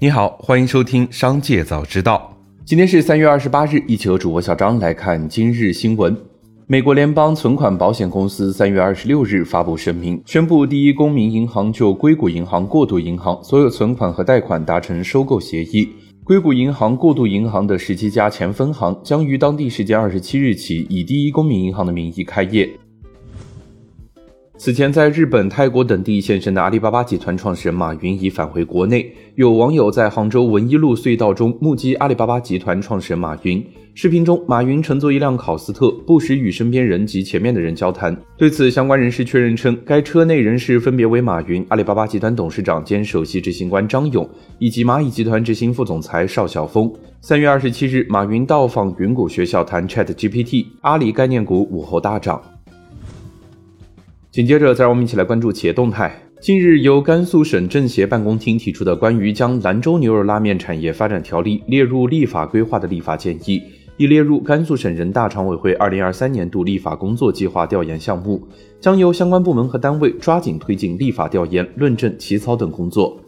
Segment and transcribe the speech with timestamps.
[0.00, 2.32] 你好，欢迎收听《商界早知道》。
[2.64, 6.16] 今天是三月二十八日，一起和主播小张来看今日新闻。
[6.68, 15.88] 美国联邦存款保险公司三月二十六日发布声明，宣布第一公民银行就硅谷银行过渡银行所有存款和贷款达成收购协议。
[16.22, 22.70] 硅谷银行过渡银行的十七家前分行将于当地时间二十七日起以第一公民银行的名义开业。
[24.60, 29.08] 此前，在日本、泰国等地现身的阿里巴巴集团创始人马云已返回国内。
[29.36, 33.64] 有网友在杭州文一路隧道中目击阿里巴巴集团创始人马云。
[33.94, 38.16] 视频中，马云乘坐一辆考斯特，不时与身边人及前面的人交谈。
[38.36, 46.92] 对此，相关人士确认称，该车内人士分别为马云、阿里巴巴集团董事长兼首席执行官张勇以及蚂蚁集团执行副总裁邵晓峰。
[47.20, 52.42] 三月二十七日，马云到访云谷学校谈 Chat GPT，阿里概念股午后大涨。
[54.30, 56.14] 紧接着，再让我们一起来关注企业动态。
[56.38, 63.62] 近日，由甘肃省政协办公厅提出的关于将兰州牛肉拉面产业发展条例列入立法规划的立法建议，
[63.96, 68.46] 已列入甘肃省人大常委会二零二三年度立法工作计划调研项目，
[68.78, 73.18] 将由相关部门和单位抓紧推进立法调研、论证、起草等工作。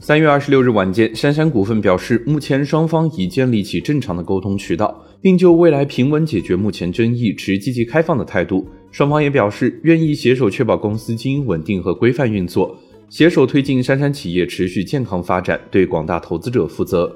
[0.00, 8.68] 三月二十六日晚间，杉杉股份表示，目前双方已建立起正常的沟通渠道，并就未来平稳解决目前争议持积极开放的态度。
[8.94, 12.78] 双方也表示愿意携手确保公司经营稳定和规范运作，
[13.08, 17.12] 携手推进杉杉企业持续健康发展，对广大投资者负责。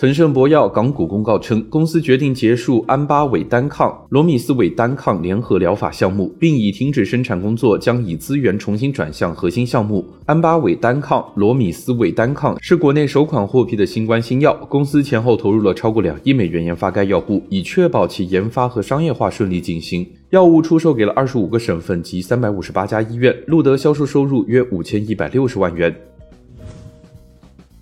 [0.00, 10.06] 腾盛博药港股公告称，公司决定结束安巴韦单抗、罗米斯韦单抗联合疗法项目，并已停止生产工作，将以资源重新转向核心项目。
[10.24, 20.06] 安巴韦单抗、罗米斯韦单抗是国内首款获批的新冠新药，公司前后投入了超过两亿美元研发该药物，以确保其研发和商业化顺利进行。
[20.30, 25.92] 药物出售给了二十五个省份及三百五十八家医院，录得销售收入约五千一百六十万元。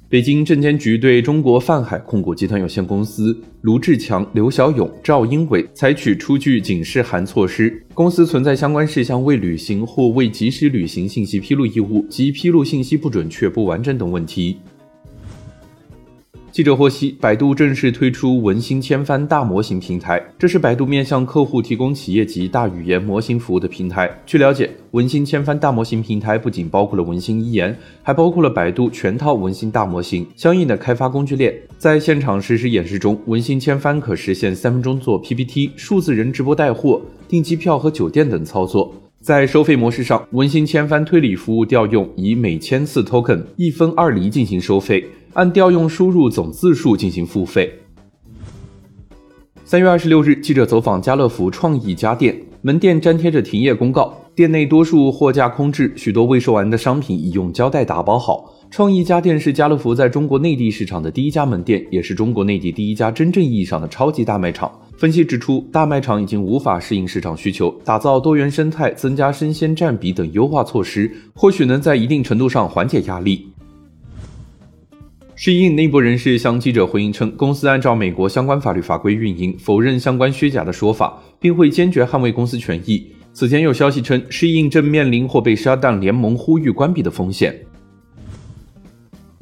[0.08, 14.58] 北京证监局对中国泛海控股集团有限公司卢志强、刘小勇、赵英伟采取出具警示函措施，公司存在相关事项未履行或未及时履行信息披露义务及披露信息不准确、不完整等问题。
[16.56, 24.10] 记者获悉，百度正式推出文心千帆大模型平台，这是百度面向客户提供企业级大语言模型服务的平台。
[24.24, 31.54] 据了解，文心千帆大模型平台不仅包括了文心一言，还包括了百度全套文心大模型相应的开发工具链。
[31.76, 38.94] 在现场实时演示中，文心千帆可实现三分钟做 PPT、数字人直播带货、订机票和酒店等操作。
[39.20, 45.04] 在收费模式上，文心千帆推理服务调用以每千次 token 一分二厘进行收费。
[45.36, 47.70] 按调用输入总字数进行付费。
[49.66, 58.50] 三月二十六日，记者走访家乐福创意家电门店，粘贴着停业公告，店内多数货架空置，许多未售完的商品已用胶带打包好。
[58.70, 64.72] 创意家电是家乐福在中国内地市场的第一家门店，也是中国内地第一家真正意义上的超级大卖场。
[64.96, 73.46] 分析指出，大卖场已经无法适应市场需求，打造多元生态、增加生鲜占比等优化措施，或许能在一定程度上缓解压力。
[75.38, 83.06] 适应内部人士向记者回应称，公司按照美国相关法律法规运营，否认相关虚假的说法，并会坚决捍卫公司权益。
[83.34, 87.54] 此前有消息称，适应正面临或被沙特联盟呼吁关闭的风险。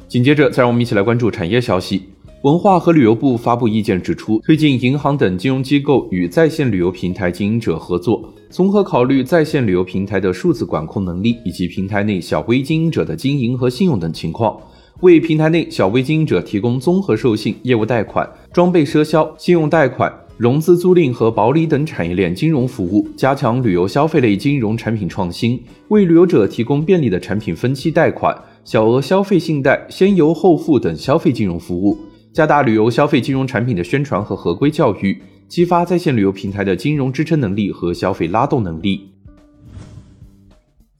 [0.08, 2.02] 紧接着，再让我们一起来关注产业消息。
[2.42, 14.60] 文化和旅游部发布意见指出，推进银行等金融机构与在线旅游平台经营者合作，综合考虑在线旅游平台的数字管控能力以及平台内小微经营者的经营和信用等情况。
[15.04, 28.34] 为平台内小微经营者提供综合授信、业务贷款、装备赊销、信用贷款、融资租赁和保理等产业链金融服务，加强旅游消费类金融产品创新，为旅游者提供便利的产品分期贷款、
[28.64, 31.98] 小额消费信贷、先邮后付等消费金融服务，
[32.32, 39.10] 加大旅游消费金融产品的宣传和合规教育，激发在线旅游平台的金融支撑能力和消费拉动能力。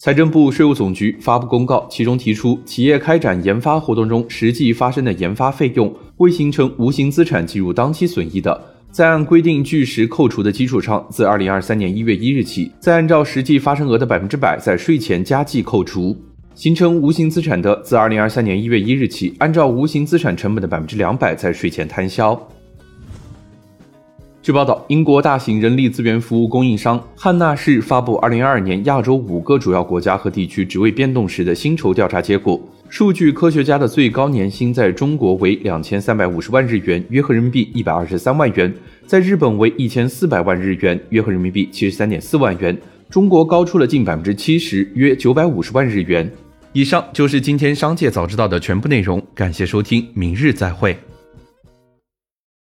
[0.05, 8.63] 财政部、税务总局发布公告，其中提出，企业开展研发活动中实际发生的研发费用未形成无形资产计入当期损益的，
[8.93, 16.15] 在按规定据实扣除的基础上，自二零二三年一月一日起，再按照实际发生额的百分之百在税前加计扣除；
[16.55, 22.39] 形成无形资产的，自二零二三年一月一日起，按照无形资产成本的百分之两百在税前摊销。
[24.45, 32.61] 据报道，英国大型人力资源服务供应商汉纳士发布2022年亚洲五个主要国家和地区职位变动时的薪酬调查结果。
[32.91, 38.71] 数据科学家的最高年薪在中国为两千三百五十万日元，约合人民币一百二十三万元；
[39.07, 42.77] 在日本为一千四百万日元，约合人民币七十三点四万元。
[43.09, 46.31] 中国高出了近百分之七十，约九百五十万日元。
[46.75, 50.95] 以上就是今天商界早知道的全部内容，感谢收听，明日再会。